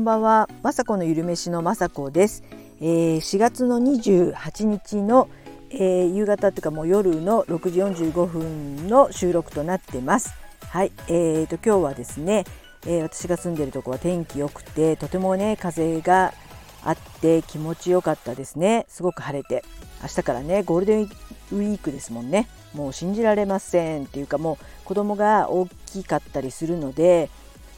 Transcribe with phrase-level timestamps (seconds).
[0.00, 2.42] んばんは、まさこのゆるめしのまさこです。
[2.80, 5.28] えー、4月の28日の、
[5.70, 10.32] えー、夕方というかもう夜の6時45分の収録となってます。
[10.70, 12.46] はい、えーと今日はですね、
[12.86, 16.32] えー、私が住んでるとこは天気良くてとてもね風が
[16.82, 18.86] あって気持ちよかったですね。
[18.88, 19.62] すごく晴れて
[20.00, 22.48] 明日からねゴールデンウィークですもんね。
[22.72, 27.28] もう信じられませんっていうかもう子供が大きかったりするので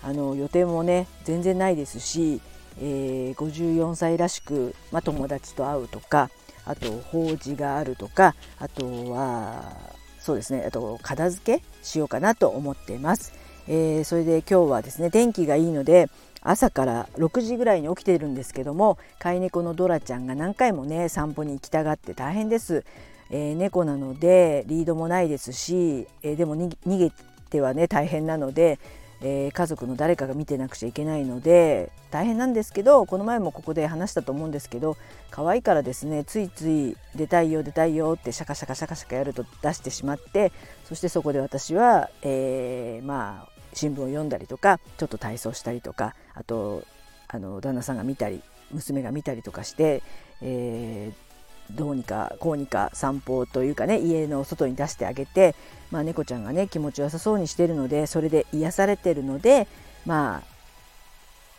[0.02, 2.40] あの予定もね全然ないですし、
[2.80, 6.30] えー、54歳らしく、まあ、友達と会うとか
[6.64, 9.76] あと法事があるとかあとは
[10.18, 13.32] そうですねあと片付けしようかなと思っています。
[13.68, 16.08] えー、それで今日はですね天気がいいので
[16.40, 22.84] 朝から6時ぐらいに起きているんですけども飼い猫のドラちゃんが何回もね散歩に行きたがって大変です。
[23.30, 27.10] えー、猫なのでリードもないですし、えー、でも逃げ
[27.48, 28.78] てはね大変なので
[29.24, 34.96] えー、家族の誰かが見てなくちゃいけないので大変なんですけどこの前もここで話したと思うんですけど
[35.30, 40.52] 可愛いからですねついつい出たいよ出たいよってシャカシャカシャカシャカやると出してしまって
[40.84, 46.84] そしてそこで私は、えー、まあ新聞を読んだりとかちょっと体操したりとかあと
[47.28, 48.42] あの旦那さんが見たり
[48.72, 50.02] 娘が見たりとかして、
[50.40, 51.31] えー、
[51.76, 55.54] どうにかこうにか散歩というかね家の外に出してあげて、
[55.90, 59.66] まあ、猫ちゃんがね気持ちよさそうにしてるのでそれで癒されてるので
[60.06, 60.52] まあ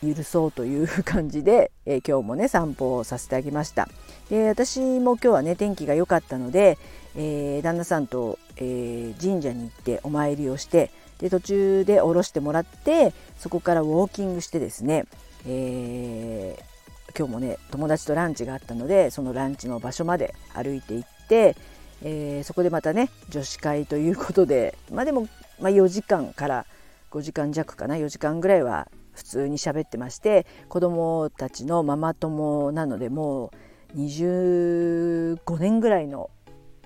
[0.06, 3.88] 許そうという感じで、えー、今日もね散歩をさせてあげました。
[4.28, 6.78] で私も今日はね天気が良かったので、
[7.16, 15.06] えー、旦那さんと、えー、神社に行ってお参りをしてで途中で降ろしてもらってそこからウォーキングしてですね、
[15.46, 16.73] えー、
[17.16, 21.56] 今日もね友達とランチがあったのでそのランチの場所まで歩いて行って、
[22.02, 25.28] えー、そこでまたね女子会ということでまあでも、
[25.60, 26.66] まあ、4時間から
[27.12, 33.52] 5時間弱かな4時間ぐらいは普通に喋ってまして子供たちのママ友なのでも
[33.94, 36.30] う25年ぐらいの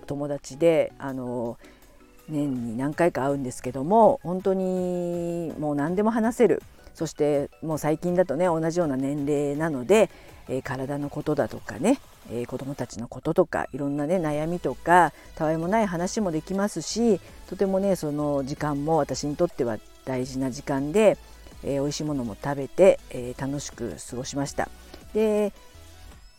[0.06, 1.58] 友達であの
[2.28, 6.62] 年に何回か会うんですけども本当にもう何でも話せる
[6.98, 10.10] そしてもう最近だとね同じような年齢なので、
[10.48, 21.18] えー、体のことだとかね、えー、子どもたちのこととかいろんなね悩みとかたわいもない話もできますしとてもねその時間も私にとっては大事な時間で、
[21.62, 24.68] えー、美味しいものも食べて、えー、楽しく過ごしました。
[25.14, 25.52] で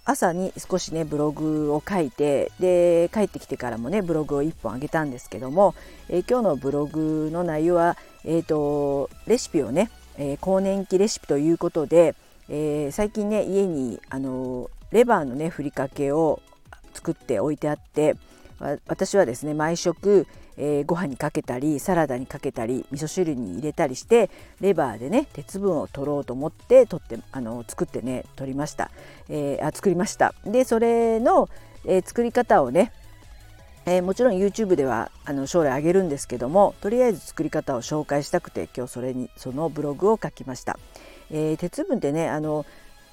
[0.03, 5.74] 朝に少しねブログを書いてで帰ってきてからもねブログを1本あげたんですけども、
[6.09, 12.13] えー、今日のブログの内容は、えーとレシピをねえー、更年期レシピということで、
[12.50, 16.41] えー、最近ね家にあのレバーのねふりかけを
[16.94, 18.16] 作って置いてあって
[18.88, 28.91] 私はですね毎食、えー、ご飯にかけたりサラダにかけたり味噌汁に入れたりしてレバーでね鉄分を取ろうと思って取ってあの作ってね取りました、
[29.30, 30.34] えー、あ作りました。
[30.46, 31.47] でそれの、
[31.86, 32.91] えー、作り方をね
[33.89, 40.77] えー、もちろん YouTube ではあの将来あげるんですけどもとりあえず作り方を紹介したくて今日それにそのブログを書きました。
[41.31, 42.67] えー、鉄分ってねあの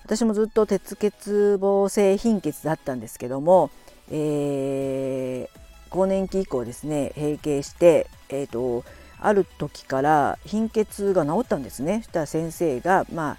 [0.04, 1.14] 私もずっと鉄欠
[1.56, 3.70] 乏性貧血だったんですけども、
[4.10, 8.84] えー、更年期以降ですね閉経して、えーと、
[9.19, 12.03] ある時から貧血が治ったんですね。
[12.03, 13.37] そしたら先生が、まあ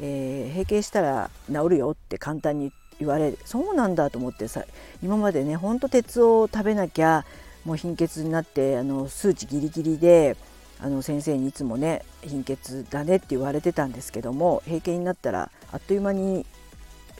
[0.00, 2.70] えー、閉経したら治るよって簡単に言
[3.00, 4.64] 言われそうなんだと思ってさ
[5.02, 7.24] 今までねほんと鉄を食べなきゃ
[7.64, 10.36] もう貧血になってあの数値ギリギリで
[10.82, 16.46] あの先生にいつもね貧血だねって言われてたんですけども閉経になったらあっという間に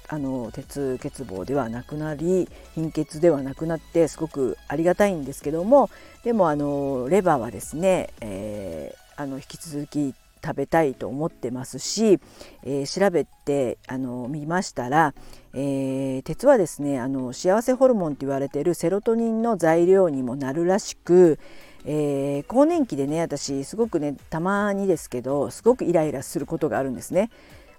[0.08, 5.88] あの鉄欠乏ではなくなり貧血ではなくなってすごくありがたいんですけども
[6.24, 12.18] でもあのレバーはですね、えー、あの引き続き食べたいと思ってますし、
[12.62, 15.14] えー、調べてあの見ましたら、
[15.54, 21.38] えー、鉄はですねあの幸せホルモンと言われているセロトニンの材料にもなるらしく、
[21.84, 27.30] えー、更年期でね私すごくねたまにですけどすごくイライラすることがあるんですね。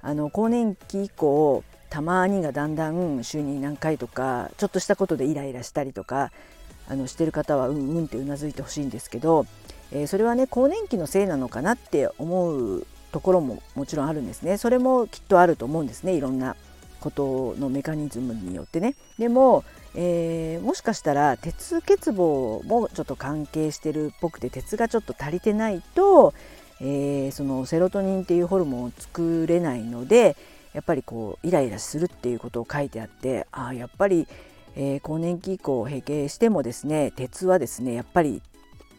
[0.03, 6.31] あの更年期以降たまにがだんだん週に何回とかちょっとしたことでイライラしたりとか
[6.87, 9.45] あのしてる方はうんうんってうなずいてほしいんですけど
[9.91, 14.57] えー、それはね更年期のせいなのかなって思うところももちろんあるんですね。
[14.57, 16.13] それもきっとあると思うんですね。
[16.13, 16.55] いろんな
[16.99, 18.95] ことのメカニズムによってね。
[19.17, 19.63] でも、
[19.95, 26.33] えー、もしかしたら鉄欠乏もちょっと関係してるっぽくて鉄がちょっと足りてないと、
[26.79, 30.37] えー、そのセロトニンっていうホルモンを作れないので
[30.73, 34.27] やっぱりこうイライラするっていうことを書いてあってああやっぱり、
[34.75, 38.41] えー、更年期以降閉経してもですね鉄はですねやっぱり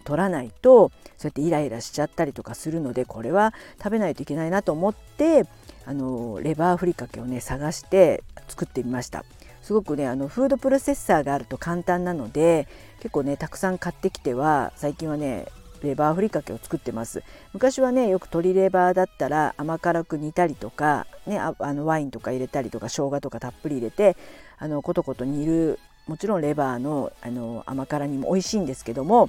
[0.02, 5.44] 取らないとそうやってイライラしちゃったりとかするのでこれは食べないといけないなと思って
[5.86, 9.24] あのレバーふりかけをね探して作ってみました。
[9.62, 12.66] すごくねあのフードプロセッサーがあると簡単なので
[12.98, 15.46] 結構ねたくさん買ってきては最近はね
[15.82, 17.22] レバーふりかけを作ってます
[17.52, 24.16] 昔はねよく鶏レバーだったら甘辛く煮たりとか、ね、ああのワインとか入れたりとか生姜とかたっぷり入れて
[24.58, 29.28] あのコトコト煮るもちろんレバーのあの甘辛煮も美味しいんですけども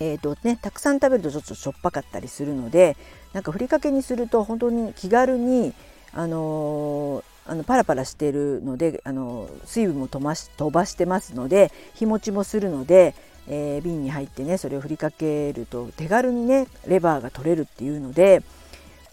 [0.00, 2.96] えーとね、たくさん食べるとちょっとしょっぱかったりするので
[3.32, 5.72] なんかふりかけにすると本当に気軽に、
[6.12, 13.14] あのー、あのパラパラしているので、あの水分も飛ばし飛ばしてますので日持ちもするので、
[13.48, 18.42] えー、瓶に入ってねそれを振りかけると手軽にねレバーが取れるっていうので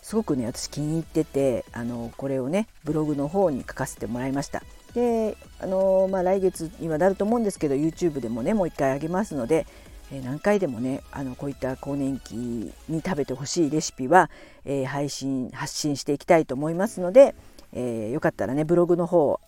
[0.02, 4.64] すごくね私気に入っててあのこれをねブログの方に書かせてもらいました。
[4.94, 9.66] であのまあ、来月にはなると思うんですけど YouTube でもねもう一回あげますので、
[10.12, 12.74] え、何回でもねあのこういった更年期に
[13.04, 14.30] 食べてほしいレシピは、
[14.66, 17.34] え、配信発信していきたいと思いますので、
[17.74, 19.40] えー、よかったらねブログの方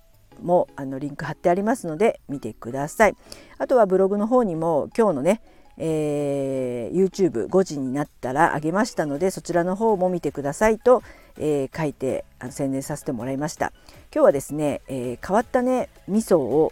[0.42, 3.15] もあのリンク貼ってありますので見てください。
[3.57, 5.42] あとはブログの方にも今日のね、
[5.77, 11.04] えー、YouTube5 時になったらあげましたのでそちらの方も見てくださいと、
[11.38, 13.74] えー、書いてあの宣伝させてもらいました。
[14.13, 16.71] 今日はですね、え、変わったね味噌を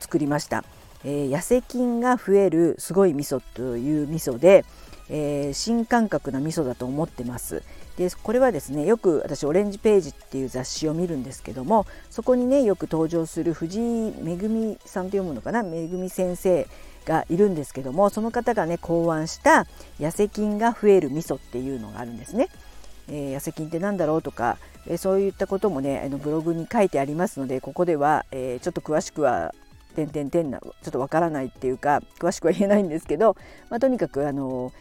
[0.00, 0.64] 作りました。
[1.04, 4.64] えー、痩せ菌が増えるすごい味噌という味噌で、
[5.10, 7.62] えー、新感覚な味噌だと思ってます。
[7.96, 15.64] でこれはですねよく私オレンジページっていう雑誌を見るんですけどもそこにねよく登場する藤井恵さんと読むのかな？
[15.64, 16.68] 恵先生
[17.06, 19.66] がいるんですけどもその方がね考案した
[19.98, 22.48] 痩せ菌が増える味噌っていうのがあるんですね。
[23.08, 29.54] えー、痩せ菌って何だろうとか、えー、そういったこともねあのブログに書いてありますのでここでは、えー、ちょっと詳しくは
[29.94, 33.36] 点々点なちょっとわからないっていうか詳しくは言えないんですけど、
[33.70, 34.72] まあ、とにかくあの、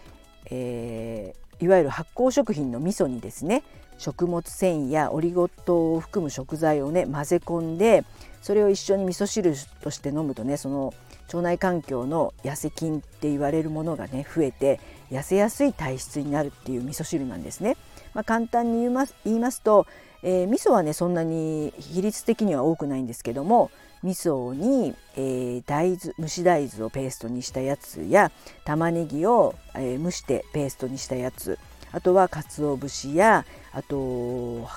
[0.49, 3.63] えー、いわゆる発酵食品の味噌にですね
[3.97, 8.03] 食物繊維やオリゴ糖を含む食材をね混ぜ込んで
[8.41, 10.93] それを一緒に味噌汁として飲むとねその
[11.27, 14.79] 腸内環境の痩せ菌って言われるものがね増えて
[15.11, 17.75] 痩せやすい体質になるっていう味噌汁なんですね。
[18.13, 19.85] まあ、簡単に言います言いますと、
[20.23, 23.69] えー、味噌はねそんなに比率的には多くないんですけども
[24.03, 28.31] 味噌に、えー、大豆蒸し大豆をペーストにしたやつや
[28.63, 31.57] 玉ねぎを、えー、蒸してペーストにしたやつ。
[31.91, 34.67] あとは鰹節やあと、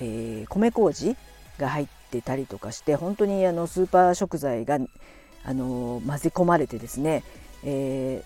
[0.00, 1.16] えー、米麹
[1.58, 4.78] が入ってたりとかして本当にあのスーパー食材が
[5.44, 7.24] あの混ぜ込まれてですね、
[7.64, 8.22] え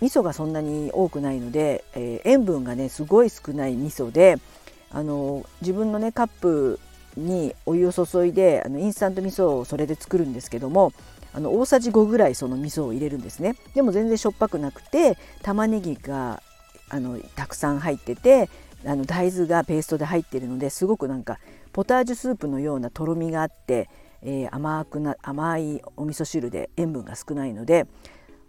[0.00, 4.36] ー、味噌がそんなに多くないので、えー、塩分がねすごい少ない味噌で
[4.90, 6.80] あの自分のねカップ
[7.16, 10.92] にお湯を注いであのインスタント味噌をそれで作るんですけども
[11.32, 16.42] あの大さじ5ぐらいその味噌を入れるんですねでも全然しょっぱくなくて玉ねぎが
[16.88, 18.48] あのたくさん入ってて
[18.84, 21.38] あの大豆がペーストで入ってるのですごくなんか
[21.72, 23.88] ポタージュスープのようなとろみがあって、
[24.22, 27.86] えー、甘くな甘いお味噌汁で塩分が少ないので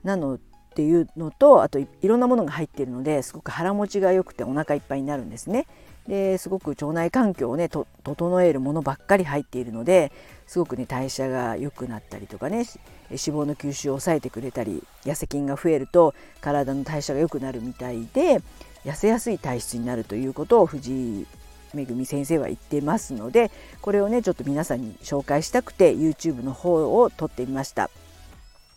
[0.04, 0.40] なのっ
[0.74, 5.68] ていうのとあといろんなものが入っているのですごく腹持ちが良くてお腹いっぱいになるんですね。
[6.08, 10.12] ですごく腸内環境をね整えるものばっかり入っているので
[10.48, 12.66] すごくね代謝が良くなったりとかね
[13.10, 18.42] 脂肪の吸収を抑えてくれたり痩せ菌が増えると体の代謝が良くなるみたいで
[18.84, 21.28] 痩せやすい体質になるということを藤井
[21.74, 27.90] めぐみ先生は言ってますのでこれをねちょっと皆さんに紹介したくて YouTube の方を撮ってみました。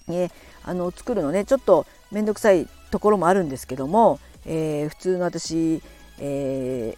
[0.06, 0.30] ね、
[0.62, 5.82] あの作るのねちょっと面倒くさいところもあるんですけども、えー、普通の私、
[6.20, 6.96] え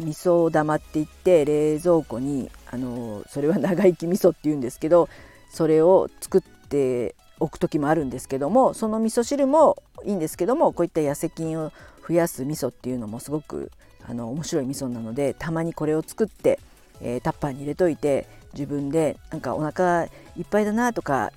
[0.00, 5.08] 味噌玉って言って冷蔵庫にあのそれは 長生き味噌っていうんですけど
[5.50, 11.72] それを作っておく時もあるんですけどもその味噌汁もいいんですけどもこういった痩せ菌を
[12.06, 13.70] 増やす味噌っていうのもすごく
[14.08, 16.58] あの面白い味噌なのでたまにこれを作って、
[17.00, 20.08] えー、タッパーに入れといて自分でなんかお腹い
[20.42, 21.32] っぱいだなとか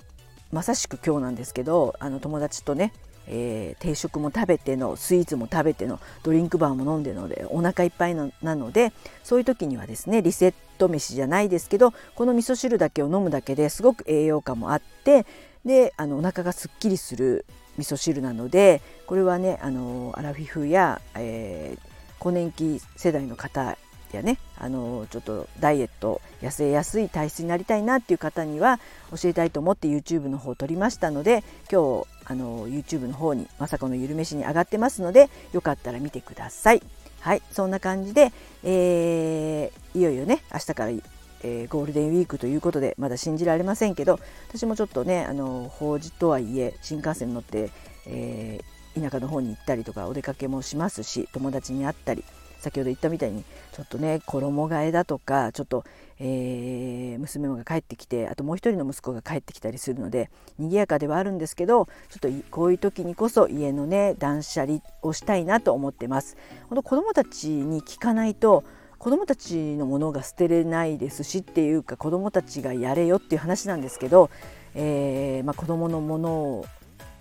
[0.52, 2.92] まさしく今日なんですけどあの友達とね
[3.26, 15.26] えー、定食も食べてのスイーツも食べてのドリンクバーも飲んでのでお腹いっぱいのなのでそういう時にはですねリセット飯じゃないですけどこの味噌汁だけを飲むだけですごく栄養価もあって
[15.64, 17.46] であのお腹がすっきりする
[17.78, 21.88] 味噌汁なのでこれはねあのアラフィフや、えー、
[22.18, 23.76] 更年期世代の方
[24.14, 28.80] やねあのちょっとダイエット痩せやすい体質になりたいなっていう方には
[29.10, 36.82] 教えたいと思って YouTube の方を撮りましたので今日あの YouTube の方にまさかのゆるめしに上がってますのでよかったら見てください。
[37.20, 47.70] はいそんな感じで、えー、いよいよね明日から、えー、ゴールデンウィークということでまだ信じられませんけど私もちょっとねあの法事とはいえ新幹線乗って、
[48.06, 52.24] えー、田舎の方に行ったりとかお出かけもしますし友達に会ったり
[52.64, 55.84] 先ほど言ったみたいにちょっとね衣替えだとかちょっと、
[56.18, 66.36] えー、娘が帰ってきてあともう一人の息子が帰ってきたりするので賑やかではあるんですけどちょっとこういう時にこそ家のね断捨離をしたいなと思ってます。
[66.68, 68.64] 本当子供たちに聞かないと
[68.98, 74.30] 子供たちのものが捨てれないですしっていうか子供たちがやれよっていう話なんですけど、
[74.74, 76.66] えーまあ、子供のものを、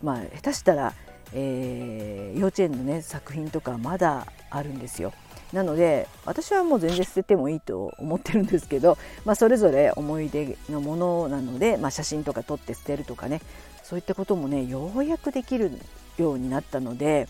[0.01, 0.93] まあ、下手したら、
[1.33, 5.11] えー、幼稚園のね作品とかまだあるんですよ。
[5.53, 13.39] なので私はもう全然捨ててもいいと思ってるんですけど、 まあ、それぞれ思い出のものなので、まあ、写真とか撮って捨てるとかね
[13.83, 15.71] そういったこともねようやくできる
[16.17, 17.27] ようになったので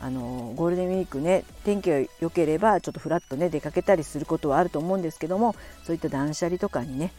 [0.00, 7.12] あのゴールデンウィークね天気が良ければちょっとふらっとね出かけたりすることはあると思うんですけどもそういった断捨離とかにね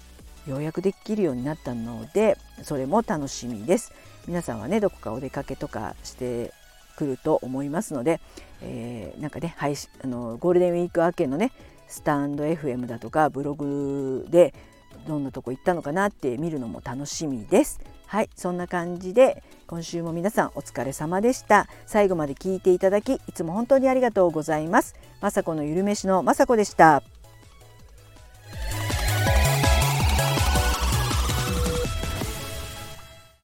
[0.46, 3.94] ようやくできるようになったのでそれも楽しみです。
[4.26, 6.54] 皆さんはねどこかお出かけとかして
[6.96, 8.22] くると思いますので、
[8.64, 11.52] えー、なんかね配信あのゴールデンウィーク明けのね
[11.88, 14.54] スタンド FM だとかブログで
[15.08, 17.82] どんなとこ行ったのかなって見るのも楽しみです。
[18.08, 21.68] はいそんな感じで今週も皆さんお疲れ様でした。
[21.86, 24.96] 最後まで聞いていただきいつも本当にありがとうございます。
[25.22, 27.04] 雅子のゆるめしの雅子でした。